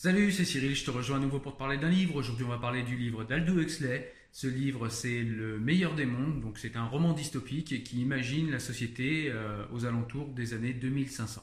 [0.00, 2.14] Salut, c'est Cyril, je te rejoins à nouveau pour te parler d'un livre.
[2.14, 4.14] Aujourd'hui, on va parler du livre d'Aldo Huxley.
[4.30, 8.60] Ce livre, c'est Le meilleur des mondes, donc c'est un roman dystopique qui imagine la
[8.60, 11.42] société euh, aux alentours des années 2500.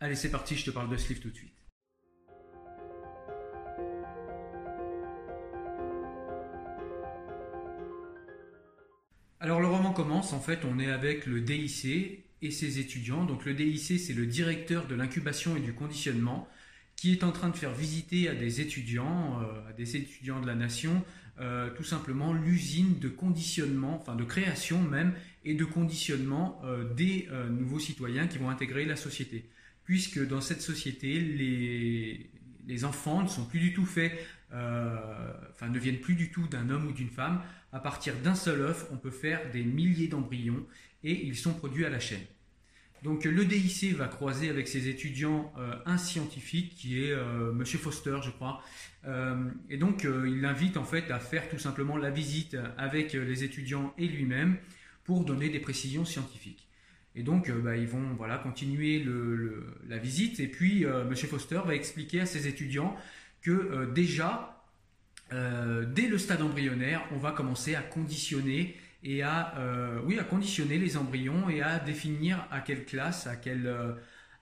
[0.00, 1.52] Allez, c'est parti, je te parle de ce livre tout de suite.
[9.40, 13.26] Alors le roman commence, en fait on est avec le DIC et ses étudiants.
[13.26, 16.48] Donc le DIC c'est le directeur de l'incubation et du conditionnement
[17.00, 20.46] qui est en train de faire visiter à des étudiants, euh, à des étudiants de
[20.46, 21.02] la nation,
[21.40, 27.26] euh, tout simplement l'usine de conditionnement, enfin de création même, et de conditionnement euh, des
[27.48, 29.48] nouveaux citoyens qui vont intégrer la société.
[29.84, 32.30] Puisque dans cette société, les,
[32.66, 34.12] les enfants ne sont plus du tout faits,
[34.50, 37.40] enfin ne viennent plus du tout d'un homme ou d'une femme.
[37.72, 40.66] À partir d'un seul œuf, on peut faire des milliers d'embryons
[41.02, 42.26] et ils sont produits à la chaîne.
[43.02, 47.78] Donc le DIC va croiser avec ses étudiants euh, un scientifique qui est euh, Monsieur
[47.78, 48.62] Foster, je crois.
[49.06, 49.36] Euh,
[49.70, 53.94] et donc il l'invite en fait à faire tout simplement la visite avec les étudiants
[53.96, 54.58] et lui-même
[55.04, 56.68] pour donner des précisions scientifiques.
[57.14, 59.04] Et donc bah, ils vont continuer
[59.88, 62.94] la visite et puis Monsieur Foster va expliquer à ses étudiants
[63.40, 64.62] que déjà
[65.32, 70.78] dès le stade embryonnaire on va commencer à conditionner et à, euh, oui, à conditionner
[70.78, 73.94] les embryons et à définir à quelle classe, à quel, euh,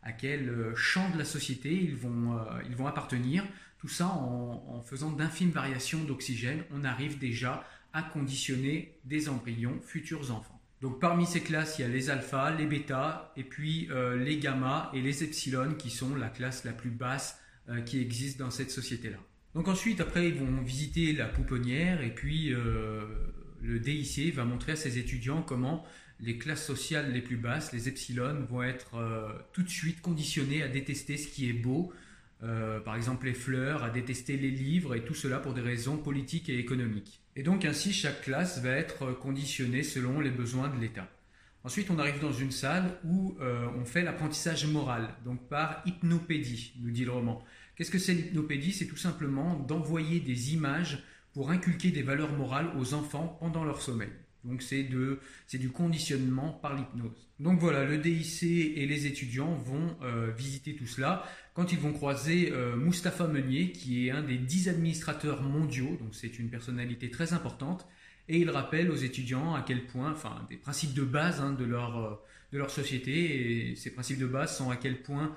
[0.03, 3.45] à quel euh, champ de la société ils vont, ils vont appartenir.
[3.79, 10.33] Tout ça en, faisant d'infimes variations d'oxygène, on arrive déjà à conditionner des embryons futurs
[10.33, 10.61] enfants.
[10.83, 14.91] Donc parmi ces classes, il y a les alphas, les bêtas, et puis les gamma
[14.95, 17.41] et les epsilon qui sont la classe la plus basse
[17.87, 19.19] qui existe dans cette société-là.
[19.55, 22.53] Donc ensuite, après, ils vont visiter la pouponnière et puis
[23.63, 25.85] le DIC va montrer à ses étudiants comment
[26.21, 30.63] les classes sociales les plus basses, les epsilon, vont être euh, tout de suite conditionnées
[30.63, 31.93] à détester ce qui est beau,
[32.43, 35.97] euh, par exemple les fleurs, à détester les livres, et tout cela pour des raisons
[35.97, 37.21] politiques et économiques.
[37.37, 41.09] Et donc ainsi, chaque classe va être conditionnée selon les besoins de l'État.
[41.65, 46.73] Ensuite, on arrive dans une salle où euh, on fait l'apprentissage moral, donc par hypnopédie,
[46.81, 47.45] nous dit le roman.
[47.77, 48.73] Qu'est-ce que c'est l'hypnopédie?
[48.73, 51.05] C'est tout simplement d'envoyer des images
[51.39, 54.09] pour inculquer des valeurs morales aux enfants pendant leur sommeil.
[54.43, 57.29] Donc c'est du conditionnement par l'hypnose.
[57.39, 61.93] Donc voilà, le DIC et les étudiants vont euh, visiter tout cela quand ils vont
[61.93, 67.09] croiser euh, Mustapha Meunier, qui est un des dix administrateurs mondiaux, donc c'est une personnalité
[67.09, 67.87] très importante,
[68.29, 71.65] et il rappelle aux étudiants à quel point, enfin des principes de base hein, de,
[71.65, 72.15] leur, euh,
[72.53, 75.37] de leur société, et ces principes de base sont à quel point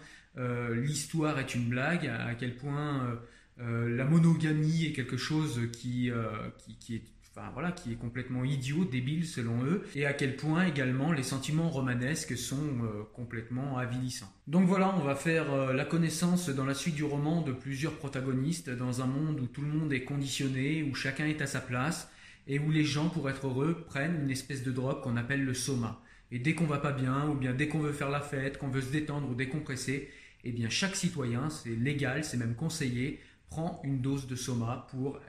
[0.71, 3.15] l'histoire est une blague, à quel point euh,
[3.57, 10.05] la monogamie est quelque chose qui, euh, qui est complètement idiot, débile selon eux, et
[10.05, 14.31] à quel point également les sentiments romanesques sont euh, complètement avilissants.
[14.47, 18.69] Donc voilà, on va faire la connaissance dans la suite du roman de plusieurs protagonistes
[18.69, 22.09] dans un monde où tout le monde est conditionné, où chacun est à sa place,
[22.47, 25.53] et où les gens, pour être heureux, prennent une espèce de drogue qu'on appelle le
[25.53, 26.01] soma.
[26.31, 28.69] Et dès qu'on va pas bien, ou bien dès qu'on veut faire la fête, qu'on
[28.69, 30.09] veut se détendre ou décompresser,
[30.43, 33.19] eh bien chaque citoyen, c'est légal, c'est même conseillé,
[33.51, 35.19] prend une dose de soma pour, euh,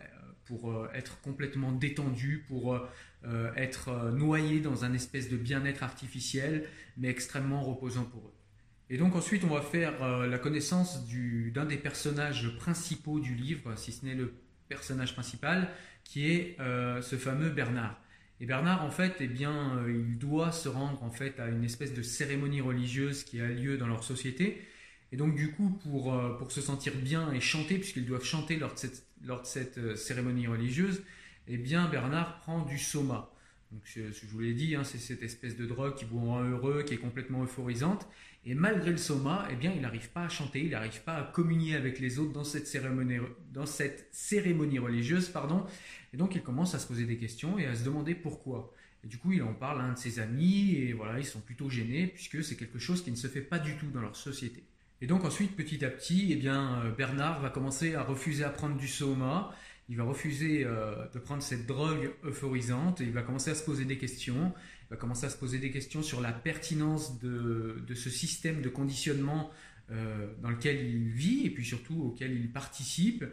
[0.46, 6.66] pour euh, être complètement détendu, pour euh, être noyé dans un espèce de bien-être artificiel,
[6.96, 8.34] mais extrêmement reposant pour eux.
[8.90, 11.06] Et donc ensuite, on va faire la connaissance
[11.54, 14.34] d'un des personnages principaux du livre, si ce n'est le
[14.68, 15.70] personnage principal,
[16.04, 17.98] qui est ce fameux Bernard.
[18.40, 21.94] Et Bernard, en fait, eh bien, il doit se rendre en fait à une espèce
[21.94, 24.60] de cérémonie religieuse qui a lieu dans leur société.
[25.12, 28.56] Et donc du coup, pour, euh, pour se sentir bien et chanter, puisqu'ils doivent chanter
[28.56, 31.02] lors de cette, lors de cette euh, cérémonie religieuse,
[31.48, 33.30] eh bien Bernard prend du soma.
[33.72, 36.82] Donc je, vous l'ai dit, hein, c'est cette espèce de drogue qui vous rend heureux,
[36.82, 38.06] qui est complètement euphorisante.
[38.44, 41.22] Et malgré le soma, eh bien il n'arrive pas à chanter, il n'arrive pas à
[41.22, 43.18] communier avec les autres dans cette cérémonie,
[43.52, 45.64] dans cette cérémonie religieuse, pardon.
[46.12, 48.74] Et donc il commence à se poser des questions et à se demander pourquoi.
[49.04, 51.40] Et du coup, il en parle à un de ses amis et voilà, ils sont
[51.40, 54.16] plutôt gênés puisque c'est quelque chose qui ne se fait pas du tout dans leur
[54.16, 54.64] société.
[55.02, 58.50] Et donc ensuite, petit à petit, eh bien, euh, Bernard va commencer à refuser à
[58.50, 59.52] prendre du soma,
[59.88, 63.64] il va refuser euh, de prendre cette drogue euphorisante, et il va commencer à se
[63.64, 64.54] poser des questions,
[64.86, 68.68] il va commencer à se poser des questions sur la pertinence de, ce système de
[68.68, 69.50] conditionnement
[69.90, 73.24] euh, dans lequel il vit, et puis surtout auquel il participe.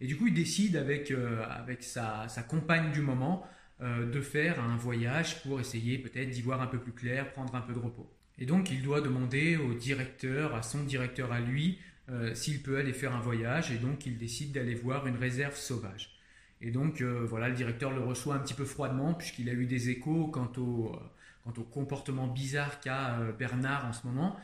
[0.00, 3.46] Et du coup, il décide avec, avec sa, sa, compagne du moment
[3.80, 7.60] de faire un voyage pour essayer peut-être d'y voir un peu plus clair, prendre un
[7.60, 8.08] peu de repos.
[8.38, 11.78] Et donc il doit demander au directeur, à son directeur à lui,
[12.10, 15.56] euh, s'il peut aller faire un voyage, et donc il décide d'aller voir une réserve
[15.56, 16.18] sauvage.
[16.62, 19.66] Et donc euh, voilà, le directeur le reçoit un petit peu froidement, puisqu'il a eu
[19.66, 24.36] des échos quant au, euh, comportement bizarre qu'a Bernard en ce moment.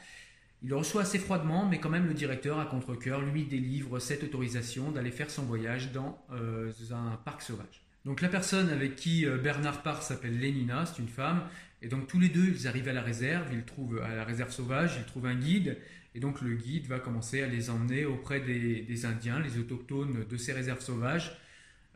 [0.62, 4.24] Il le reçoit assez froidement, mais quand même le directeur, à contre-coeur, lui délivre cette
[4.24, 7.84] autorisation d'aller faire son voyage dans un parc sauvage.
[8.06, 11.42] Donc la personne avec qui Bernard part s'appelle Lénina, c'est une femme,
[11.84, 14.50] et donc tous les deux, ils arrivent à la réserve, ils trouvent à la réserve
[14.50, 15.78] sauvage, ils trouvent un guide,
[16.14, 20.36] et donc le guide va commencer à les emmener auprès des, Indiens, les autochtones de
[20.36, 21.38] ces réserves sauvages,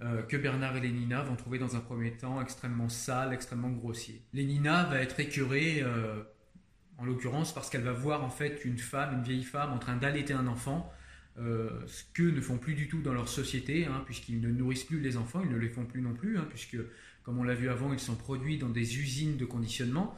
[0.00, 4.22] euh, que Bernard et Lénina vont trouver dans un premier temps extrêmement sales, extrêmement grossiers.
[4.32, 5.82] Lénina va être écœurée
[6.98, 9.96] en l'occurrence parce qu'elle va voir en fait une femme, une vieille femme en train
[9.96, 10.92] d'allaiter un enfant,
[11.38, 14.84] euh, ce que ne font plus du tout dans leur société, hein, puisqu'ils ne nourrissent
[14.84, 16.76] plus les enfants, ils ne les font plus non plus, hein, puisque
[17.28, 20.16] comme on l'a vu avant, ils sont produits dans des usines de conditionnement,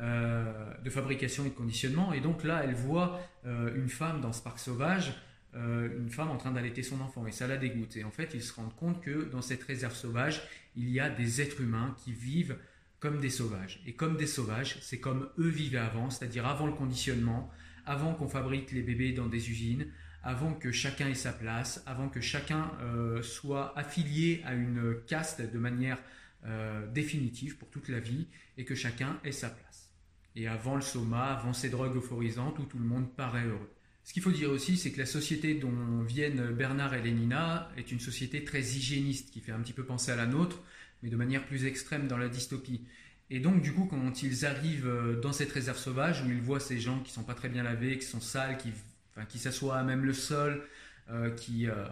[0.00, 0.52] euh,
[0.84, 4.42] de fabrication et de conditionnement, et donc là, elle voit euh, une femme dans ce
[4.42, 5.14] parc sauvage,
[5.54, 7.96] une femme en train d'allaiter son enfant, et ça la dégoûte.
[7.96, 10.42] Et en fait, ils se rendent compte que dans cette réserve sauvage,
[10.76, 12.56] il y a des êtres humains qui vivent
[12.98, 13.80] comme des sauvages.
[13.86, 17.50] Et comme des sauvages, c'est comme eux vivaient avant, c'est-à-dire avant le conditionnement,
[17.86, 19.86] avant qu'on fabrique les bébés dans des usines,
[20.22, 25.40] avant que chacun ait sa place, avant que chacun euh, soit affilié à une caste
[25.40, 25.98] de manière
[26.46, 28.26] euh, définitive pour toute la vie,
[28.56, 29.90] et que chacun ait sa place.
[30.36, 33.70] Et avant le soma, avant ces drogues euphorisantes où tout le monde paraît heureux.
[34.04, 37.92] Ce qu'il faut dire aussi, c'est que la société dont viennent Bernard et Lénina est
[37.92, 40.62] une société très hygiéniste, qui fait un petit peu penser à la nôtre,
[41.02, 42.86] mais de manière plus extrême dans la dystopie.
[43.30, 46.60] Et donc, du coup, quand ils arrivent euh, dans cette réserve sauvage, où ils voient
[46.60, 50.04] ces gens qui sont pas très bien lavés, qui sont sales, qui, s'assoient à même
[50.04, 50.62] le sol,
[51.10, 51.84] euh, qui, euh,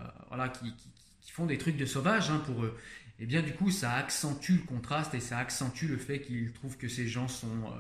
[0.55, 0.73] qui,
[1.21, 2.79] qui, font des trucs de sauvage hein, pour eux,
[3.19, 6.77] eh bien, du coup, ça accentue le contraste et ça accentue le fait qu'ils trouvent
[6.77, 7.73] que ces gens sont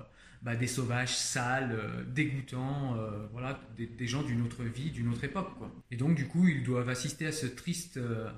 [0.46, 5.24] bah, des sauvages sales, euh, dégoûtants, euh, voilà, des, gens d'une autre vie, d'une autre
[5.24, 5.50] époque.
[5.90, 8.30] Et donc, du coup, ils doivent assister à ce triste, euh,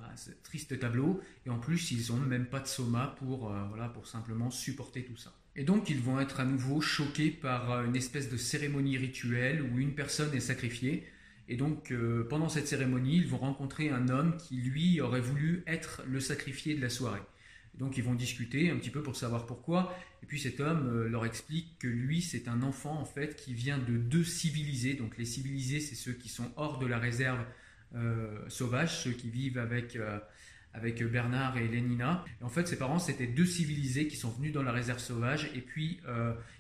[0.43, 1.21] triste tableau.
[1.45, 5.19] Et en plus, ils n'ont même pas de soma pour, voilà, pour simplement supporter tout
[5.19, 5.35] ça.
[5.55, 9.79] Et donc, ils vont être à nouveau choqués par une espèce de cérémonie rituelle où
[9.79, 11.07] une personne est sacrifiée.
[11.49, 11.93] Et donc,
[12.29, 16.75] pendant cette cérémonie, ils vont rencontrer un homme qui, lui, aurait voulu être le sacrifié
[16.75, 17.23] de la soirée.
[17.79, 19.97] Donc ils vont discuter un petit peu pour savoir pourquoi.
[20.23, 23.55] Et puis cet homme euh, leur explique que lui, c'est un enfant en fait qui
[23.55, 24.95] vient de deux civilisés.
[24.95, 27.41] Donc les civilisés, c'est ceux qui sont hors de la réserve
[27.95, 30.19] euh, sauvage, ceux qui vivent avec, euh,
[30.75, 32.25] avec Bernard et Lénina.
[32.41, 35.51] Et en fait, ses parents, c'était deux civilisés qui sont venus dans la réserve sauvage.
[35.55, 36.01] Et puis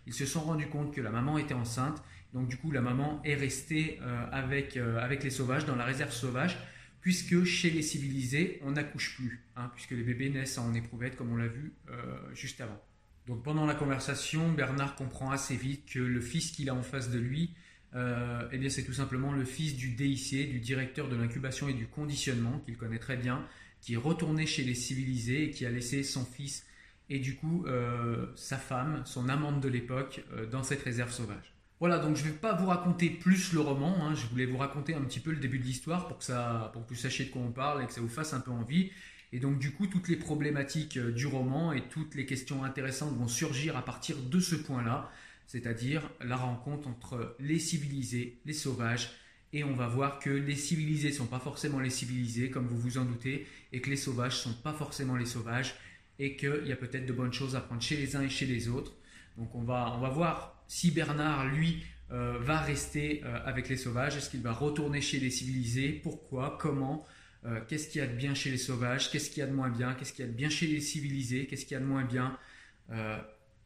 [0.06, 2.02] ils se sont rendus compte que la maman était enceinte.
[2.34, 4.00] Donc du coup, la maman est restée
[4.32, 6.58] avec, avec les sauvages dans la réserve sauvage
[7.00, 11.32] puisque chez les civilisés, on n'accouche plus, hein, puisque les bébés naissent en éprouvette, comme
[11.32, 11.94] on l'a vu euh,
[12.34, 12.80] juste avant.
[13.26, 17.10] Donc pendant la conversation, Bernard comprend assez vite que le fils qu'il a en face
[17.10, 17.54] de lui,
[17.94, 21.74] euh, eh bien c'est tout simplement le fils du DIC, du directeur de l'incubation et
[21.74, 23.44] du conditionnement, qu'il connaît très bien,
[23.80, 26.66] qui est retourné chez les civilisés et qui a laissé son fils
[27.10, 31.54] et du coup euh, sa femme, son amante de l'époque, dans cette réserve sauvage.
[31.80, 34.14] Voilà, donc je ne vais pas vous raconter plus le roman, hein.
[34.16, 36.84] je voulais vous raconter un petit peu le début de l'histoire pour, que ça, pour
[36.84, 38.90] que vous sachiez de quoi on parle et que ça vous fasse un peu envie.
[39.32, 43.16] Et donc du coup, toutes les problématiques euh, du roman et toutes les questions intéressantes
[43.16, 45.08] vont surgir à partir de ce point-là,
[45.46, 49.12] c'est-à-dire la rencontre entre les civilisés, les sauvages,
[49.52, 52.78] et on va voir que les civilisés ne sont pas forcément les civilisés, comme vous
[52.78, 55.74] vous en doutez, et que les sauvages ne sont pas forcément les sauvages,
[56.18, 58.46] et qu'il y a peut-être de bonnes choses à prendre chez les uns et chez
[58.46, 58.92] les autres.
[59.36, 63.76] Donc on va, on va voir si Bernard, lui, euh, va rester euh, avec les
[63.76, 64.16] sauvages.
[64.16, 65.90] Est-ce qu'il va retourner chez les civilisés?
[66.02, 66.56] Pourquoi?
[66.58, 67.06] Comment?
[67.44, 69.10] Euh, Qu'est-ce qu'il y a de bien chez les sauvages?
[69.10, 69.94] Qu'est-ce qu'il y a de moins bien?
[69.94, 71.46] Qu'est-ce qu'il y a de bien chez les civilisés?
[71.46, 72.38] Qu'est-ce qu'il y a de moins bien?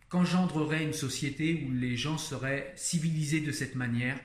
[0.09, 4.18] Qu'engendrerait une société où les gens seraient civilisés de cette manière?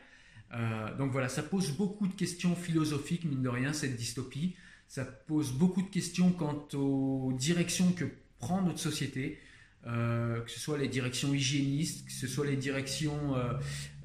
[0.98, 4.56] Donc voilà, ça pose beaucoup de questions philosophiques, mine de rien, cette dystopie.
[4.88, 8.06] Ça pose beaucoup de questions quant aux directions que
[8.40, 9.40] prend notre société.
[9.86, 13.54] Euh, que ce soit les directions hygiénistes, que ce soit les directions euh,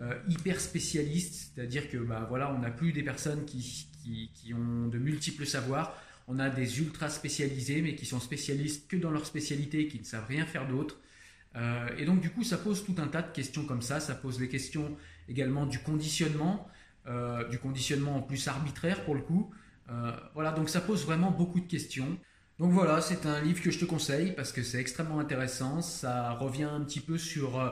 [0.01, 4.87] euh, hyper spécialistes, c'est-à-dire que bah, voilà, on n'a plus des personnes qui, qui, ont
[4.87, 5.97] de multiples savoirs,
[6.29, 10.05] on a des ultra spécialisés, mais qui sont spécialistes que dans leur spécialité, qui ne
[10.05, 11.01] savent rien faire d'autre.
[11.99, 14.41] Et donc du coup, ça pose tout un tas de questions comme ça, ça pose
[14.41, 14.97] les questions
[15.29, 16.67] également du conditionnement,
[17.51, 19.51] du conditionnement en plus arbitraire pour le coup.
[20.35, 22.19] voilà, donc ça pose vraiment beaucoup de questions.
[22.63, 25.83] Donc voilà, c'est un livre que je te conseille parce que c'est extrêmement intéressant.
[25.83, 27.71] Ça revient un petit peu sur, euh,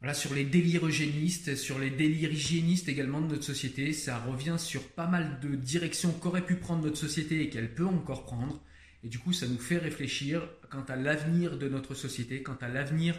[0.00, 3.92] voilà, sur les délires eugénistes, sur les délires hygiénistes également de notre société.
[3.92, 7.86] Ça revient sur pas mal de directions qu'aurait pu prendre notre société et qu'elle peut
[7.86, 8.60] encore prendre.
[9.04, 12.68] Et du coup, ça nous fait réfléchir quant à l'avenir de notre société, quant à
[12.68, 13.14] l'avenir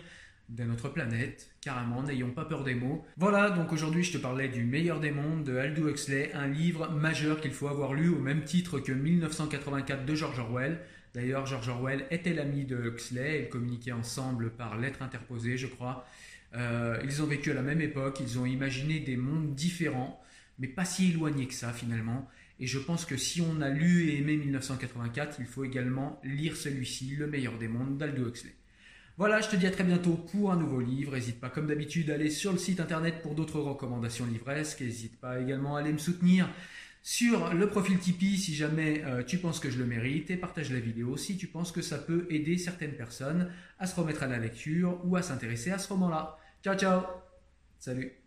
[0.50, 3.06] de notre planète, carrément, n'ayons pas peur des mots.
[3.18, 6.90] Voilà, donc aujourd'hui je te parlais du meilleur des mondes de Aldous Huxley, un livre
[6.90, 10.80] majeur qu'il faut avoir lu au même titre que 1984 de George Orwell.
[11.14, 16.08] D'ailleurs, George Orwell était l'ami de Huxley, ils communiquaient ensemble par lettres interposées, je crois.
[16.56, 20.22] Euh, ils ont vécu à la même époque, ils ont imaginé des mondes différents,
[20.58, 22.28] mais pas si éloignés que ça finalement.
[22.60, 26.56] Et je pense que si on a lu et aimé 1984, il faut également lire
[26.56, 28.54] celui-ci, Le meilleur des mondes d'Aldo Huxley.
[29.18, 31.14] Voilà, je te dis à très bientôt pour un nouveau livre.
[31.14, 34.82] N'hésite pas, comme d'habitude, à aller sur le site internet pour d'autres recommandations livresques.
[34.82, 36.50] N'hésite pas également à aller me soutenir
[37.02, 40.72] sur le profil Tipeee si jamais euh, tu penses que je le mérite et partage
[40.72, 44.28] la vidéo si tu penses que ça peut aider certaines personnes à se remettre à
[44.28, 46.38] la lecture ou à s'intéresser à ce roman-là.
[46.64, 47.02] Ciao ciao
[47.80, 48.19] Salut